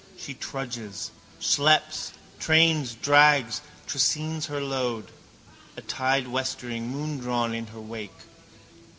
She 0.17 0.33
trudges, 0.33 1.11
schlepps, 1.39 2.09
trains, 2.39 2.95
drags, 2.95 3.61
trascines 3.87 4.47
her 4.47 4.59
load. 4.59 5.11
A 5.77 5.81
tide 5.83 6.27
westering, 6.27 6.89
moondrawn, 6.91 7.53
in 7.53 7.67
her 7.67 7.79
wake. 7.81 8.17